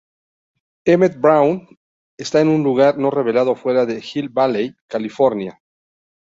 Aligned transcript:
Emmett 0.83 1.19
Brown 1.21 1.77
está 2.17 2.41
en 2.41 2.47
un 2.47 2.63
lugar 2.63 2.97
no 2.97 3.11
revelado 3.11 3.55
fuera 3.55 3.85
de 3.85 4.01
Hill 4.03 4.29
Valley, 4.29 4.73
California. 4.87 5.61